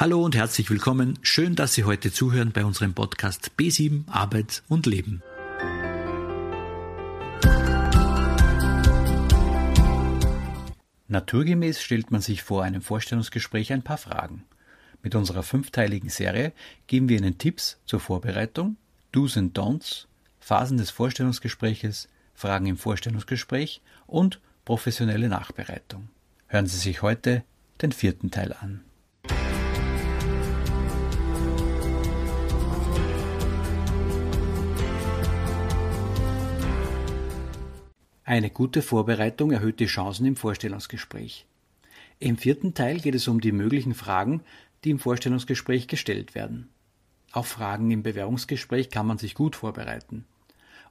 [0.00, 1.18] Hallo und herzlich willkommen.
[1.20, 5.22] Schön, dass Sie heute zuhören bei unserem Podcast B7 Arbeit und Leben.
[11.08, 14.44] Naturgemäß stellt man sich vor einem Vorstellungsgespräch ein paar Fragen.
[15.02, 16.54] Mit unserer fünfteiligen Serie
[16.86, 18.78] geben wir Ihnen Tipps zur Vorbereitung,
[19.12, 20.06] Do's and Don'ts,
[20.38, 26.08] Phasen des Vorstellungsgespräches, Fragen im Vorstellungsgespräch und professionelle Nachbereitung.
[26.46, 27.44] Hören Sie sich heute
[27.82, 28.80] den vierten Teil an.
[38.30, 41.46] Eine gute Vorbereitung erhöht die Chancen im Vorstellungsgespräch.
[42.20, 44.42] Im vierten Teil geht es um die möglichen Fragen,
[44.84, 46.68] die im Vorstellungsgespräch gestellt werden.
[47.32, 50.26] Auf Fragen im Bewerbungsgespräch kann man sich gut vorbereiten.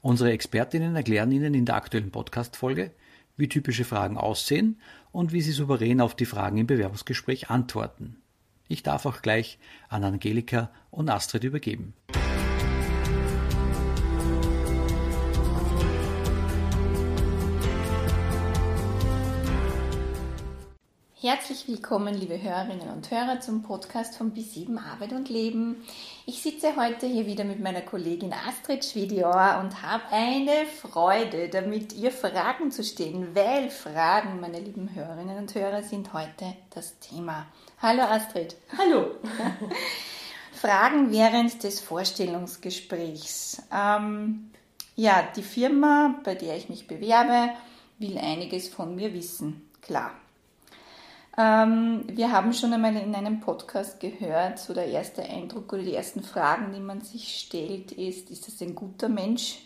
[0.02, 2.92] Unsere Expertinnen erklären Ihnen in der aktuellen Podcast-Folge,
[3.38, 4.78] wie typische Fragen aussehen
[5.14, 8.18] und wie Sie souverän auf die Fragen im Bewerbungsgespräch antworten.
[8.68, 11.94] Ich darf auch gleich an Angelika und Astrid übergeben.
[21.22, 25.84] Herzlich willkommen, liebe Hörerinnen und Hörer, zum Podcast von B7 Arbeit und Leben.
[26.26, 31.92] Ich sitze heute hier wieder mit meiner Kollegin Astrid Schwedior und habe eine Freude, damit
[31.92, 37.48] ihr Fragen zu stellen, weil Fragen, meine lieben Hörerinnen und Hörer, sind heute das Thema.
[37.82, 38.56] Hallo Astrid.
[38.78, 39.16] Hallo.
[40.54, 43.62] Fragen während des Vorstellungsgesprächs.
[43.74, 44.52] Ähm,
[44.96, 47.54] ja, die Firma, bei der ich mich bewerbe,
[47.98, 49.70] will einiges von mir wissen.
[49.82, 50.14] Klar,
[51.40, 55.96] ähm, wir haben schon einmal in einem Podcast gehört, so der erste Eindruck oder die
[55.96, 59.60] ersten Fragen, die man sich stellt, ist, ist das ein guter Mensch?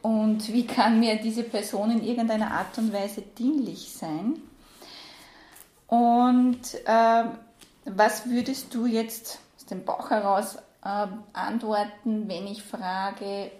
[0.00, 4.40] Und wie kann mir diese Person in irgendeiner Art und Weise dienlich sein?
[5.86, 7.24] Und äh,
[7.84, 13.50] was würdest du jetzt aus dem Bauch heraus äh, antworten, wenn ich frage,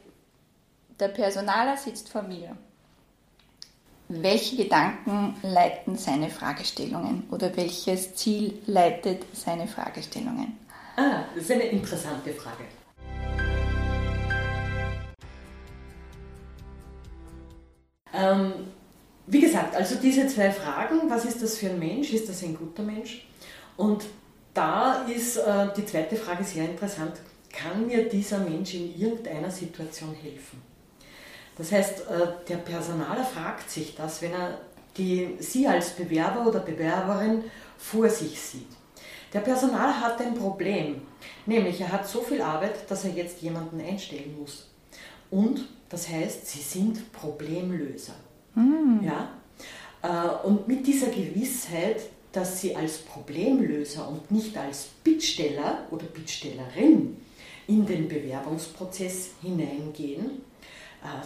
[0.99, 2.57] der Personaler sitzt vor mir
[4.09, 10.57] welche Gedanken leiten seine Fragestellungen oder welches Ziel leitet seine Fragestellungen?
[10.97, 12.65] Ah, das ist eine interessante Frage.
[18.15, 18.53] Ähm,
[19.27, 22.57] wie gesagt, also diese zwei Fragen, was ist das für ein Mensch, ist das ein
[22.57, 23.27] guter Mensch?
[23.77, 24.05] Und
[24.55, 27.15] da ist äh, die zweite Frage sehr interessant,
[27.53, 30.63] kann mir dieser Mensch in irgendeiner Situation helfen?
[31.57, 34.59] Das heißt, äh, der Personaler fragt sich das, wenn er
[34.97, 37.45] die, Sie als Bewerber oder Bewerberin
[37.79, 38.69] vor sich sieht.
[39.33, 41.03] Der Personal hat ein Problem,
[41.45, 44.69] nämlich er hat so viel Arbeit, dass er jetzt jemanden einstellen muss.
[45.31, 48.15] Und das heißt, Sie sind Problemlöser.
[48.55, 49.01] Mhm.
[49.03, 49.31] Ja?
[50.03, 52.03] Äh, und mit dieser Gewissheit,
[52.33, 57.17] dass Sie als Problemlöser und nicht als Bittsteller oder Bittstellerin
[57.67, 60.43] in den Bewerbungsprozess hineingehen,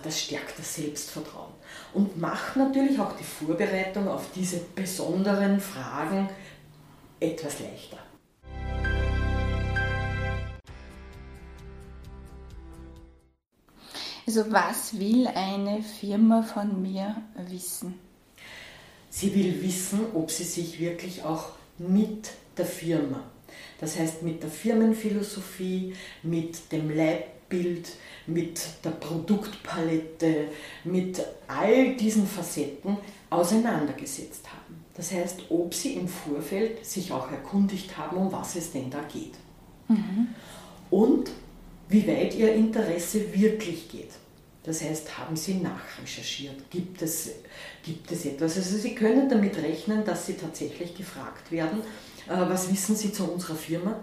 [0.03, 1.53] das stärkt das Selbstvertrauen
[1.95, 6.29] und macht natürlich auch die Vorbereitung auf diese besonderen Fragen
[7.19, 7.99] etwas leichter.
[14.27, 17.17] Also was will eine Firma von mir
[17.49, 17.99] wissen?
[19.09, 21.49] Sie will wissen, ob sie sich wirklich auch
[21.79, 23.25] mit der Firma,
[23.81, 26.91] das heißt mit der Firmenphilosophie, mit dem
[27.51, 27.91] Leibbild,
[28.27, 30.49] mit der Produktpalette,
[30.85, 32.97] mit all diesen Facetten
[33.29, 34.85] auseinandergesetzt haben.
[34.95, 39.01] Das heißt, ob sie im Vorfeld sich auch erkundigt haben, um was es denn da
[39.03, 39.35] geht.
[39.89, 40.29] Mhm.
[40.91, 41.31] Und
[41.89, 44.11] wie weit ihr Interesse wirklich geht.
[44.63, 46.71] Das heißt, haben Sie nachrecherchiert?
[46.71, 47.31] Gibt es,
[47.83, 48.59] gibt es etwas?
[48.59, 51.81] Also Sie können damit rechnen, dass Sie tatsächlich gefragt werden,
[52.27, 53.97] was wissen Sie zu unserer Firma?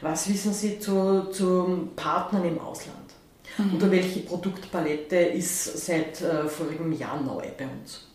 [0.00, 2.96] Was wissen Sie zu, zu Partnern im Ausland?
[3.56, 3.76] Mhm.
[3.76, 8.06] Oder welche Produktpalette ist seit äh, vorigem Jahr neu bei uns?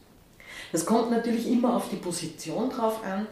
[0.72, 3.28] Das kommt natürlich immer auf die Position drauf an,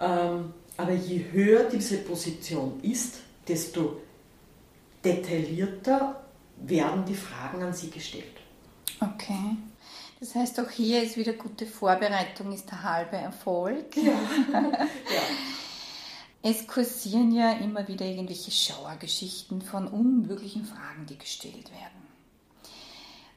[0.00, 4.00] ähm, aber je höher diese Position ist, desto
[5.04, 6.20] detaillierter
[6.56, 8.24] werden die Fragen an Sie gestellt.
[9.00, 9.56] Okay.
[10.20, 13.96] Das heißt, auch hier ist wieder gute Vorbereitung, ist der halbe Erfolg.
[13.96, 14.12] Ja.
[14.52, 15.22] ja.
[16.42, 22.00] Es kursieren ja immer wieder irgendwelche Schauergeschichten von unmöglichen Fragen, die gestellt werden.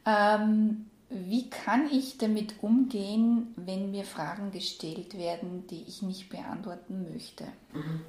[0.05, 7.07] Ähm, wie kann ich damit umgehen, wenn mir Fragen gestellt werden, die ich nicht beantworten
[7.11, 7.43] möchte?
[7.73, 8.01] Mhm.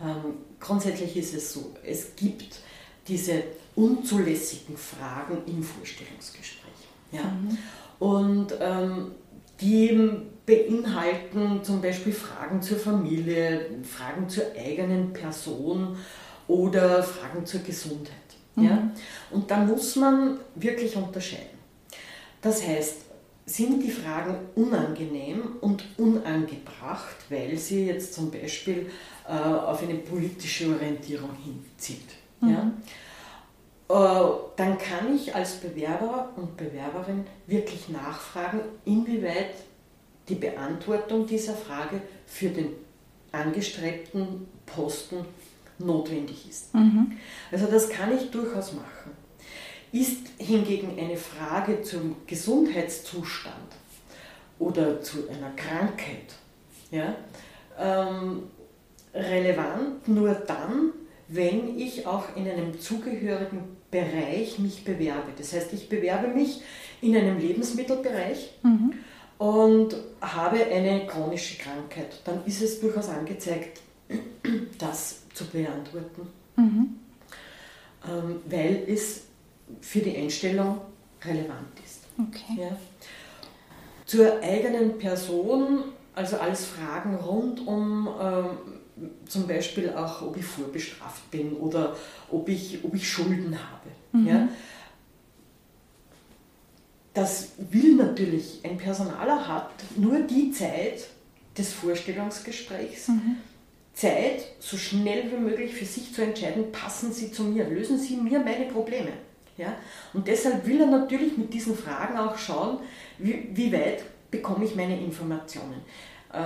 [0.00, 2.58] Ähm, grundsätzlich ist es so, es gibt
[3.06, 3.44] diese
[3.76, 6.72] unzulässigen Fragen im Vorstellungsgespräch.
[7.12, 7.22] Ja?
[7.22, 7.58] Mhm.
[8.00, 9.12] Und ähm,
[9.60, 15.96] die beinhalten zum Beispiel Fragen zur Familie, Fragen zur eigenen Person
[16.48, 18.14] oder Fragen zur Gesundheit.
[18.56, 18.64] Mhm.
[18.64, 18.90] Ja?
[19.30, 21.58] Und da muss man wirklich unterscheiden.
[22.42, 22.96] Das heißt,
[23.46, 28.90] sind die Fragen unangenehm und unangebracht, weil sie jetzt zum Beispiel
[29.28, 32.08] äh, auf eine politische Orientierung hinzieht.
[32.40, 32.48] Mhm.
[32.50, 32.72] Ja?
[33.88, 39.54] Äh, dann kann ich als Bewerber und Bewerberin wirklich nachfragen, inwieweit
[40.28, 42.68] die Beantwortung dieser Frage für den
[43.32, 45.24] angestrebten Posten
[45.78, 46.74] notwendig ist.
[46.74, 47.12] Mhm.
[47.50, 49.10] Also das kann ich durchaus machen.
[49.92, 53.54] Ist hingegen eine Frage zum Gesundheitszustand
[54.58, 56.34] oder zu einer Krankheit
[56.90, 57.14] ja,
[57.78, 58.44] ähm,
[59.12, 60.92] relevant nur dann,
[61.28, 65.32] wenn ich auch in einem zugehörigen Bereich mich bewerbe.
[65.36, 66.60] Das heißt, ich bewerbe mich
[67.00, 68.94] in einem Lebensmittelbereich mhm.
[69.38, 72.20] Und habe eine chronische Krankheit.
[72.24, 73.80] Dann ist es durchaus angezeigt,
[74.78, 76.96] das zu beantworten, mhm.
[78.08, 79.22] ähm, weil es
[79.80, 80.80] für die Einstellung
[81.24, 82.00] relevant ist.
[82.18, 82.62] Okay.
[82.62, 82.76] Ja.
[84.06, 85.84] Zur eigenen Person,
[86.14, 88.48] also alles Fragen rund um ähm,
[89.26, 91.96] zum Beispiel auch, ob ich vorbestraft bin oder
[92.30, 93.88] ob ich, ob ich Schulden habe.
[94.12, 94.26] Mhm.
[94.26, 94.48] Ja?
[97.14, 101.06] Das will natürlich, ein Personaler hat nur die Zeit
[101.56, 103.36] des Vorstellungsgesprächs, mhm.
[103.94, 108.16] Zeit, so schnell wie möglich für sich zu entscheiden, passen Sie zu mir, lösen Sie
[108.16, 109.12] mir meine Probleme.
[109.56, 109.76] Ja?
[110.12, 112.78] Und deshalb will er natürlich mit diesen Fragen auch schauen,
[113.18, 114.02] wie, wie weit
[114.32, 115.82] bekomme ich meine Informationen.
[116.32, 116.40] Äh,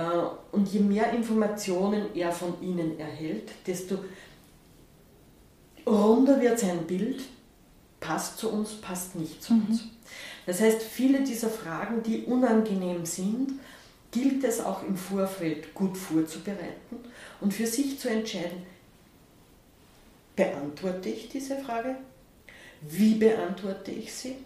[0.51, 3.97] und je mehr Informationen er von ihnen erhält, desto
[5.87, 7.23] runder wird sein Bild,
[7.99, 9.85] passt zu uns, passt nicht zu uns.
[9.85, 9.89] Mhm.
[10.49, 13.59] Das heißt, viele dieser Fragen, die unangenehm sind,
[14.09, 16.97] gilt es auch im Vorfeld gut vorzubereiten
[17.39, 18.63] und für sich zu entscheiden,
[20.35, 21.97] beantworte ich diese Frage,
[22.81, 24.37] wie beantworte ich sie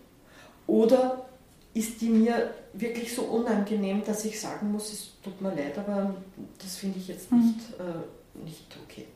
[0.67, 1.25] oder
[1.73, 6.15] ist die mir wirklich so unangenehm, dass ich sagen muss, es tut mir leid, aber
[6.61, 8.43] das finde ich jetzt nicht, mhm.
[8.43, 9.07] äh, nicht okay.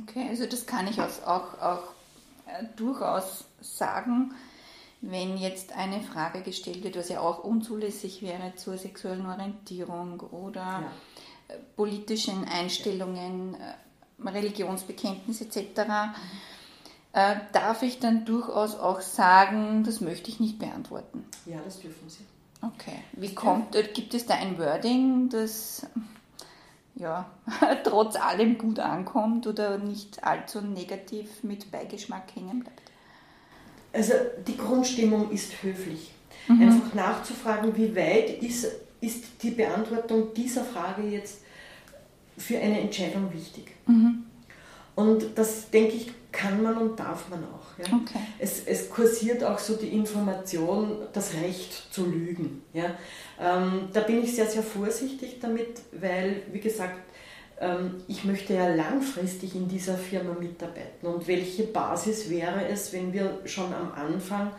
[0.00, 1.82] Okay, also das kann ich auch, auch, auch
[2.46, 4.32] äh, durchaus sagen,
[5.00, 10.60] wenn jetzt eine Frage gestellt wird, was ja auch unzulässig wäre zur sexuellen Orientierung oder
[10.60, 10.92] ja.
[11.76, 15.56] Politischen Einstellungen, äh, Religionsbekenntnis etc.
[15.56, 16.14] Mhm.
[17.12, 21.24] Äh, darf ich dann durchaus auch sagen, das möchte ich nicht beantworten?
[21.46, 22.24] Ja, das dürfen Sie.
[22.62, 22.98] Okay.
[23.12, 25.86] Wie kommt, äh, gibt es da ein Wording, das
[26.96, 27.30] ja,
[27.84, 32.82] trotz allem gut ankommt oder nicht allzu negativ mit Beigeschmack hängen bleibt?
[33.96, 34.12] Also
[34.46, 36.12] die Grundstimmung ist höflich.
[36.48, 36.62] Mhm.
[36.62, 38.66] Einfach nachzufragen, wie weit ist,
[39.00, 41.38] ist die Beantwortung dieser Frage jetzt
[42.36, 43.72] für eine Entscheidung wichtig.
[43.86, 44.24] Mhm.
[44.94, 47.78] Und das, denke ich, kann man und darf man auch.
[47.78, 47.84] Ja?
[47.96, 48.20] Okay.
[48.38, 52.62] Es, es kursiert auch so die Information, das Recht zu lügen.
[52.74, 52.94] Ja?
[53.40, 57.00] Ähm, da bin ich sehr, sehr vorsichtig damit, weil, wie gesagt,
[58.06, 61.06] ich möchte ja langfristig in dieser Firma mitarbeiten.
[61.06, 64.50] Und welche Basis wäre es, wenn wir schon am Anfang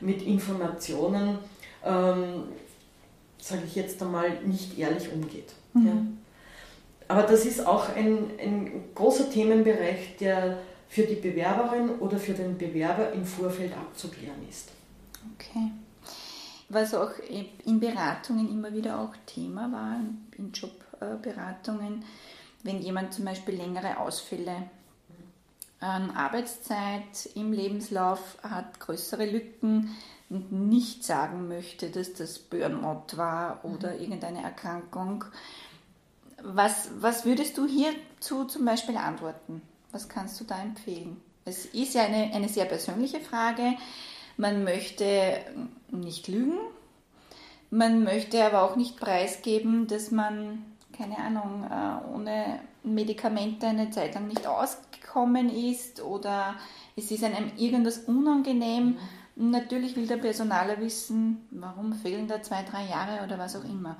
[0.00, 1.38] mit Informationen,
[1.84, 2.44] ähm,
[3.40, 5.52] sage ich jetzt einmal, nicht ehrlich umgeht?
[5.72, 5.86] Mhm.
[5.86, 5.92] Ja?
[7.08, 12.56] Aber das ist auch ein, ein großer Themenbereich, der für die Bewerberin oder für den
[12.56, 14.70] Bewerber im Vorfeld abzuklären ist.
[15.34, 15.72] Okay.
[16.68, 17.10] Was auch
[17.66, 20.00] in Beratungen immer wieder auch Thema war,
[20.38, 22.04] in Jobberatungen,
[22.64, 24.68] wenn jemand zum Beispiel längere Ausfälle
[25.80, 29.94] an Arbeitszeit im Lebenslauf hat, größere Lücken
[30.30, 34.00] und nicht sagen möchte, dass das Burnout war oder mhm.
[34.00, 35.24] irgendeine Erkrankung,
[36.42, 39.62] was, was würdest du hierzu zum Beispiel antworten?
[39.92, 41.20] Was kannst du da empfehlen?
[41.44, 43.74] Es ist ja eine, eine sehr persönliche Frage.
[44.36, 45.38] Man möchte
[45.90, 46.58] nicht lügen.
[47.70, 50.64] Man möchte aber auch nicht preisgeben, dass man,
[50.96, 56.54] keine Ahnung, äh, ohne Medikamente eine Zeit lang nicht ausgekommen ist oder
[56.96, 58.96] es ist einem irgendwas unangenehm.
[59.36, 59.50] Mhm.
[59.50, 63.96] Natürlich will der Personaler wissen, warum fehlen da zwei, drei Jahre oder was auch immer.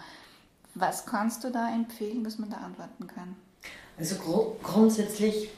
[0.74, 3.36] Was kannst du da empfehlen, was man da antworten kann?
[3.98, 5.50] Also gru grundsätzlich,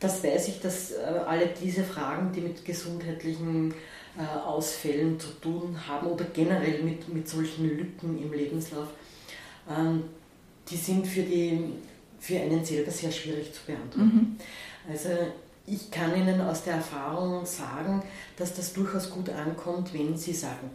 [0.00, 3.74] das weiß ich, dass äh, alle diese Fragen, die mit gesundheitlichen
[4.18, 8.88] äh, Ausfällen zu tun haben oder generell mit, mit solchen Lücken im Lebenslauf,
[9.68, 10.04] ähm,
[10.70, 11.58] die sind für, die,
[12.18, 14.36] für einen selber sehr schwierig zu beantworten.
[14.86, 14.90] Mhm.
[14.90, 15.10] Also
[15.66, 18.02] ich kann Ihnen aus der Erfahrung sagen,
[18.36, 20.70] dass das durchaus gut ankommt, wenn Sie sagen,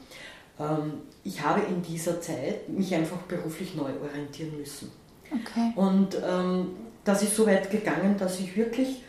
[0.59, 0.93] ähm,
[1.23, 4.91] ich habe in dieser Zeit mich einfach beruflich neu orientieren müssen.
[5.31, 5.73] Okay.
[5.75, 6.69] Und ähm,
[7.03, 9.03] das ist so weit gegangen, dass ich wirklich,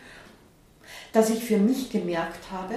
[1.13, 2.75] dass ich für mich gemerkt habe,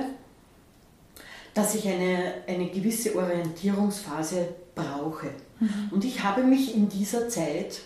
[1.52, 5.28] dass ich eine, eine gewisse Orientierungsphase brauche.
[5.60, 5.90] Mhm.
[5.92, 7.80] Und ich habe mich in dieser Zeit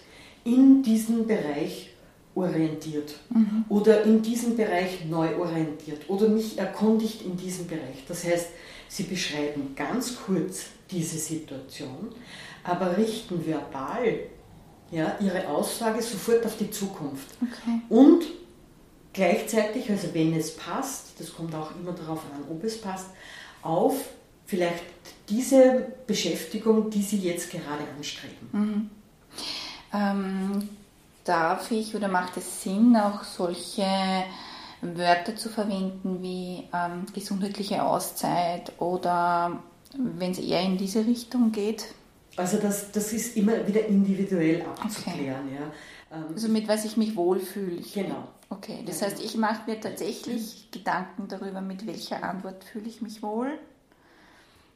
[0.49, 1.91] in diesem Bereich
[2.35, 3.65] orientiert mhm.
[3.69, 8.05] oder in diesem Bereich neu orientiert oder mich erkundigt in diesem Bereich.
[8.07, 8.49] Das heißt,
[8.89, 12.09] sie beschreiben ganz kurz diese Situation,
[12.65, 14.21] aber richten verbal
[14.91, 17.27] ja, ihre Aussage sofort auf die Zukunft.
[17.43, 17.81] Okay.
[17.91, 18.25] Und
[19.13, 23.09] gleichzeitig, also wenn es passt, das kommt auch immer darauf an, ob es passt,
[23.63, 23.97] auf
[24.47, 24.85] vielleicht
[25.29, 28.49] diese Beschäftigung, die Sie jetzt gerade anstreben.
[28.53, 28.91] Mhm.
[29.93, 30.69] Ähm,
[31.25, 33.87] darf ich oder macht es Sinn, auch solche
[34.81, 39.63] Wörter zu verwenden wie ähm, gesundheitliche Auszeit oder
[39.97, 41.87] wenn es eher in diese Richtung geht?
[42.37, 45.47] Also das, das ist immer wieder individuell abzuklären.
[45.47, 45.57] Okay.
[45.57, 46.17] Ja.
[46.17, 47.83] Ähm, also mit was ich mich wohlfühle.
[47.93, 48.29] Genau.
[48.51, 53.23] Okay, das heißt, ich mache mir tatsächlich Gedanken darüber, mit welcher Antwort fühle ich mich
[53.23, 53.59] wohl,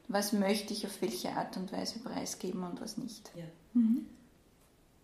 [0.07, 3.31] was möchte ich auf welche Art und Weise preisgeben und was nicht.
[3.35, 3.45] Ja.
[3.73, 4.05] Mhm.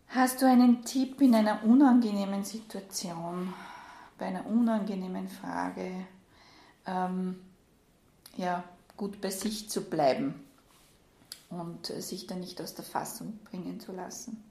[0.10, 3.54] Hast du einen Tipp in einer unangenehmen Situation,
[4.18, 5.92] bei einer unangenehmen Frage,
[6.88, 7.39] ähm,
[8.36, 8.63] ja,
[8.98, 10.34] gut bei sich zu bleiben
[11.51, 14.44] und sich dann nicht aus der Fassung bringen zu lassen?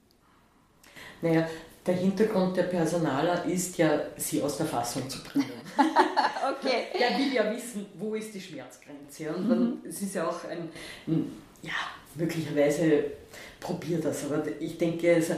[1.21, 1.45] Naja,
[1.85, 5.51] der Hintergrund der Personaler ist ja, sie aus der Fassung zu bringen.
[5.77, 6.85] okay.
[6.97, 9.35] Der will ja wissen, wo ist die Schmerzgrenze.
[9.35, 9.77] Und dann, mhm.
[9.85, 10.69] es ist ja auch ein,
[11.05, 11.73] ein, ja,
[12.15, 13.11] möglicherweise
[13.59, 15.33] probiert das, aber ich denke, also,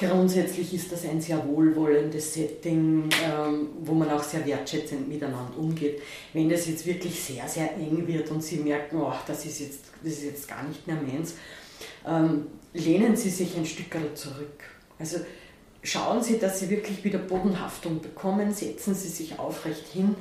[0.00, 6.00] grundsätzlich ist das ein sehr wohlwollendes Setting, ähm, wo man auch sehr wertschätzend miteinander umgeht.
[6.32, 9.80] Wenn das jetzt wirklich sehr, sehr eng wird und Sie merken, oh, das, ist jetzt,
[10.02, 11.34] das ist jetzt gar nicht mehr meins,
[12.06, 14.64] ähm, lehnen Sie sich ein Stück zurück.
[14.98, 15.18] Also
[15.82, 20.14] schauen Sie, dass Sie wirklich wieder Bodenhaftung bekommen, setzen Sie sich aufrecht hin,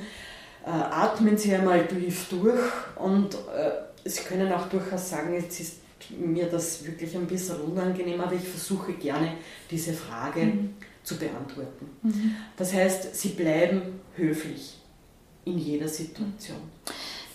[0.65, 2.59] äh, atmen Sie einmal tief durch
[2.97, 3.71] und äh,
[4.03, 5.75] Sie können auch durchaus sagen, jetzt ist
[6.17, 9.33] mir das wirklich ein bisschen unangenehm, aber ich versuche gerne
[9.69, 10.73] diese Frage mhm.
[11.03, 11.89] zu beantworten.
[12.01, 12.35] Mhm.
[12.57, 13.81] Das heißt, Sie bleiben
[14.15, 14.77] höflich
[15.45, 16.57] in jeder Situation.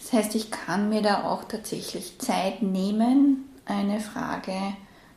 [0.01, 4.53] Das heißt, ich kann mir da auch tatsächlich Zeit nehmen, eine Frage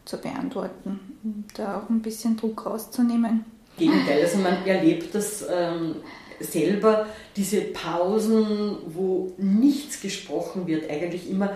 [0.06, 3.46] zu beantworten und da auch ein bisschen Druck rauszunehmen.
[3.78, 5.98] Gegenteil, also man erlebt das ähm,
[6.40, 11.52] selber, diese Pausen, wo nichts gesprochen wird, eigentlich immer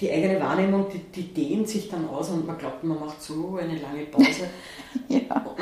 [0.00, 3.58] die eigene Wahrnehmung, die, die dehnt sich dann aus und man glaubt, man macht so
[3.60, 4.48] eine lange Pause.
[5.08, 5.56] ja.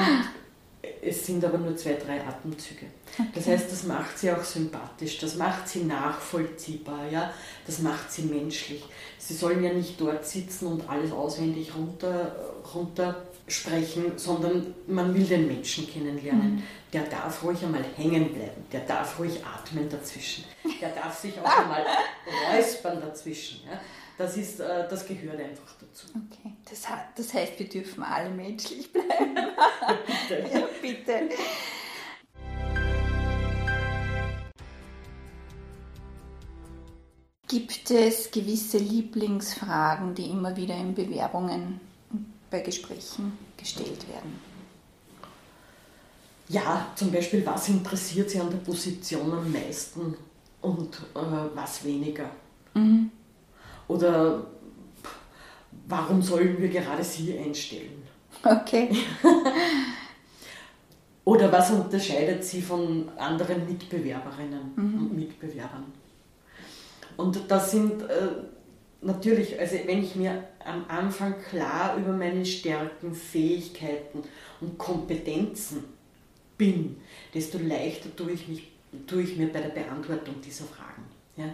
[1.01, 2.87] Es sind aber nur zwei, drei Atemzüge.
[3.15, 3.29] Okay.
[3.35, 7.33] Das heißt, das macht sie auch sympathisch, das macht sie nachvollziehbar, ja?
[7.65, 8.85] das macht sie menschlich.
[9.19, 12.35] Sie sollen ja nicht dort sitzen und alles auswendig runter,
[12.75, 16.57] runter sprechen, sondern man will den Menschen kennenlernen.
[16.57, 16.63] Mhm.
[16.93, 20.45] Der darf ruhig einmal hängen bleiben, der darf ruhig atmen dazwischen,
[20.81, 21.85] der darf sich auch einmal
[22.53, 23.61] räuspern dazwischen.
[23.71, 23.81] Ja?
[24.19, 26.07] Das, ist, äh, das gehört einfach dazu.
[26.15, 29.35] Okay, das, das heißt, wir dürfen alle menschlich bleiben.
[30.29, 30.49] bitte.
[30.53, 31.29] Ja, bitte.
[37.49, 41.81] Gibt es gewisse Lieblingsfragen, die immer wieder in Bewerbungen
[42.51, 44.41] bei Gesprächen gestellt werden?
[46.49, 50.17] Ja, zum Beispiel, was interessiert Sie an der Position am meisten
[50.63, 52.31] und äh, was weniger?
[52.75, 53.11] Mhm.
[53.89, 54.47] Oder
[55.89, 58.03] warum sollen wir gerade Sie einstellen?
[58.43, 58.91] Okay.
[61.25, 64.99] Oder was unterscheidet Sie von anderen Mitbewerberinnen mhm.
[64.99, 65.85] und Mitbewerbern?
[67.17, 68.29] Und das sind äh,
[69.01, 74.23] natürlich, also wenn ich mir am Anfang klar über meine Stärken, Fähigkeiten
[74.61, 75.85] und Kompetenzen
[76.57, 76.97] bin,
[77.35, 78.69] desto leichter tue ich, mich,
[79.07, 81.05] tue ich mir bei der Beantwortung dieser Fragen.
[81.37, 81.53] Ja?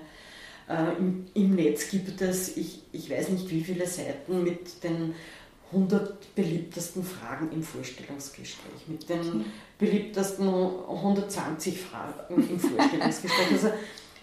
[0.68, 5.14] Äh, im, im, Netz gibt es, ich, ich weiß nicht wie viele Seiten mit den
[5.72, 9.46] 100 beliebtesten Fragen im Vorstellungsgespräch, mit den
[9.78, 13.52] beliebtesten 120 Fragen im Vorstellungsgespräch.
[13.52, 13.68] Also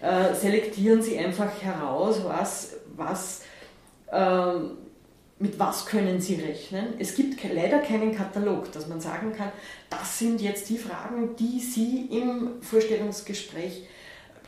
[0.00, 3.42] äh, selektieren Sie einfach heraus, was, was,
[4.10, 4.54] äh,
[5.38, 6.94] mit was können Sie rechnen.
[6.98, 9.50] Es gibt leider keinen Katalog, dass man sagen kann,
[9.90, 13.82] das sind jetzt die Fragen, die Sie im Vorstellungsgespräch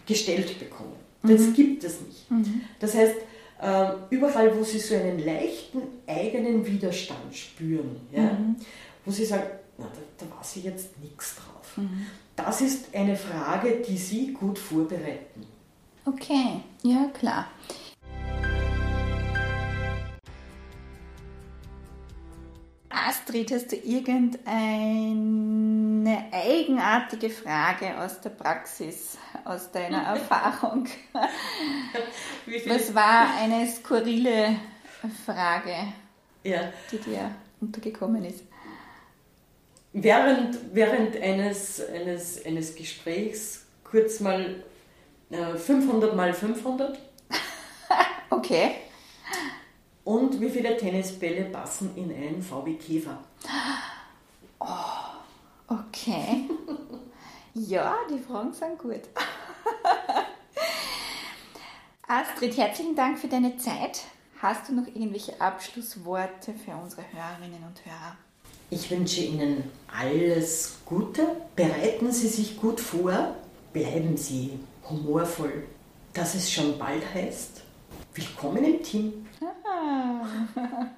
[0.07, 0.95] gestellt bekommen.
[1.23, 1.55] Das mhm.
[1.55, 2.31] gibt es nicht.
[2.31, 2.63] Mhm.
[2.81, 3.15] Das heißt,
[3.61, 8.57] ähm, überall, wo sie so einen leichten eigenen Widerstand spüren, ja, mhm.
[9.05, 9.45] wo sie sagen,
[9.79, 11.77] na, da, da weiß ich jetzt nichts drauf.
[11.77, 12.07] Mhm.
[12.35, 15.47] Das ist eine Frage, die sie gut vorbereiten.
[16.05, 17.47] Okay, ja klar.
[22.89, 25.62] Astrid, hast du irgendein
[26.03, 30.87] irgendeine eigenartige Frage aus der Praxis, aus deiner Erfahrung?
[32.67, 34.57] Was war eine skurrile
[35.25, 35.75] Frage,
[36.45, 36.73] ja.
[36.91, 37.31] die dir
[37.61, 38.45] untergekommen ist?
[39.93, 44.65] Während, während eines, eines, eines Gesprächs kurz mal
[45.31, 46.99] äh, 500 mal 500.
[48.31, 48.71] okay.
[50.05, 53.23] Und wie viele Tennisbälle passen in einen VW Käfer?
[56.03, 56.49] Okay.
[57.55, 59.03] ja, die Fragen sind gut.
[62.09, 64.01] Astrid, herzlichen Dank für deine Zeit.
[64.41, 68.17] Hast du noch irgendwelche Abschlussworte für unsere Hörerinnen und Hörer?
[68.71, 71.37] Ich wünsche Ihnen alles Gute.
[71.55, 73.37] Bereiten Sie sich gut vor.
[73.73, 74.59] Bleiben Sie
[74.91, 75.69] humorvoll.
[76.15, 77.63] Dass es schon bald heißt,
[78.13, 79.27] willkommen im Team.
[79.65, 80.27] Ah.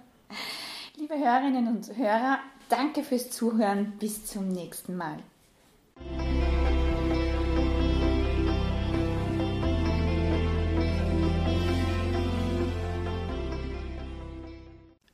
[0.97, 2.39] Liebe Hörerinnen und Hörer,
[2.75, 3.93] danke fürs Zuhören.
[4.01, 5.19] Bis zum nächsten Mal.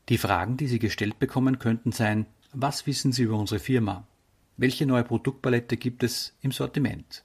[0.09, 4.09] Die Fragen, die Sie gestellt bekommen, könnten sein, was wissen Sie über unsere Firma?
[4.57, 7.23] Welche neue Produktpalette gibt es im Sortiment?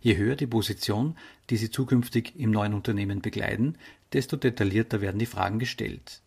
[0.00, 1.16] Je höher die Position,
[1.50, 3.76] die Sie zukünftig im neuen Unternehmen begleiten,
[4.12, 6.22] desto detaillierter werden die Fragen gestellt.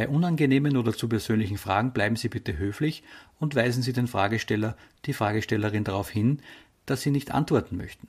[0.00, 3.02] Bei unangenehmen oder zu persönlichen Fragen bleiben Sie bitte höflich
[3.38, 6.40] und weisen Sie den Fragesteller, die Fragestellerin darauf hin,
[6.86, 8.08] dass Sie nicht antworten möchten.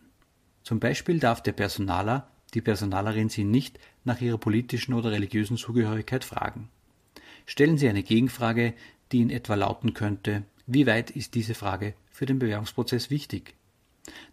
[0.63, 6.23] Zum Beispiel darf der Personaler, die Personalerin Sie nicht nach Ihrer politischen oder religiösen Zugehörigkeit
[6.23, 6.69] fragen.
[7.45, 8.73] Stellen Sie eine Gegenfrage,
[9.11, 13.53] die in etwa lauten könnte, wie weit ist diese Frage für den Bewerbungsprozess wichtig?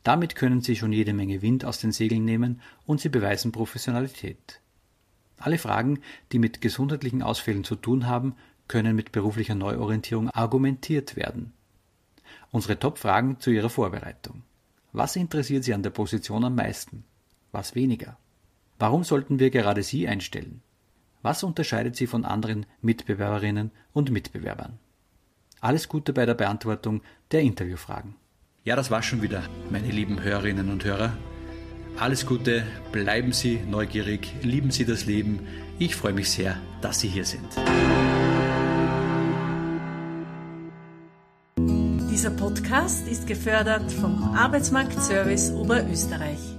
[0.05, 4.61] Damit können Sie schon jede Menge Wind aus den Segeln nehmen und Sie beweisen Professionalität.
[5.39, 6.01] Alle Fragen,
[6.33, 8.35] die mit gesundheitlichen Ausfällen zu tun haben,
[8.67, 11.53] können mit beruflicher Neuorientierung argumentiert werden.
[12.51, 14.43] Unsere Top-Fragen zu Ihrer Vorbereitung.
[14.93, 17.05] Was interessiert Sie an der Position am meisten?
[17.53, 18.19] Was weniger?
[18.79, 20.63] Warum sollten wir gerade Sie einstellen?
[21.23, 24.79] Was unterscheidet Sie von anderen Mitbewerberinnen und Mitbewerbern?
[25.61, 28.15] Alles Gute bei der Beantwortung der Interviewfragen.
[28.65, 31.17] Ja, das war schon wieder, meine lieben Hörerinnen und Hörer.
[32.01, 35.41] Alles Gute, bleiben Sie neugierig, lieben Sie das Leben.
[35.81, 37.49] Ich freue mich sehr, dass Sie hier sind.
[42.09, 46.58] Dieser Podcast ist gefördert vom Arbeitsmarktservice Oberösterreich.